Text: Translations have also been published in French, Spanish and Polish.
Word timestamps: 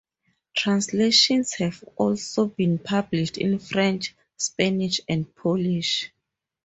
Translations 0.57 1.53
have 1.59 1.83
also 1.95 2.47
been 2.47 2.79
published 2.79 3.37
in 3.37 3.59
French, 3.59 4.15
Spanish 4.35 4.99
and 5.07 5.27
Polish. 5.35 6.11